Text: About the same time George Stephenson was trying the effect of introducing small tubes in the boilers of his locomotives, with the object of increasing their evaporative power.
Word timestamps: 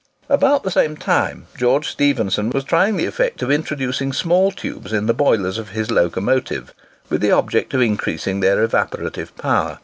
About 0.29 0.63
the 0.63 0.71
same 0.71 0.97
time 0.97 1.45
George 1.55 1.87
Stephenson 1.87 2.49
was 2.49 2.63
trying 2.63 2.97
the 2.97 3.05
effect 3.05 3.43
of 3.43 3.51
introducing 3.51 4.11
small 4.11 4.51
tubes 4.51 4.91
in 4.91 5.05
the 5.05 5.13
boilers 5.13 5.59
of 5.59 5.69
his 5.69 5.91
locomotives, 5.91 6.71
with 7.11 7.21
the 7.21 7.31
object 7.31 7.75
of 7.75 7.81
increasing 7.81 8.39
their 8.39 8.67
evaporative 8.67 9.37
power. 9.37 9.77